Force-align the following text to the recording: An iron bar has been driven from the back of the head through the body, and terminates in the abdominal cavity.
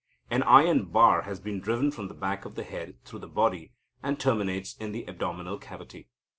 An 0.31 0.41
iron 0.41 0.85
bar 0.85 1.21
has 1.25 1.39
been 1.39 1.59
driven 1.59 1.91
from 1.91 2.07
the 2.07 2.15
back 2.15 2.43
of 2.43 2.55
the 2.55 2.63
head 2.63 2.95
through 3.05 3.19
the 3.19 3.27
body, 3.27 3.71
and 4.01 4.19
terminates 4.19 4.75
in 4.77 4.93
the 4.93 5.07
abdominal 5.07 5.59
cavity. 5.59 6.07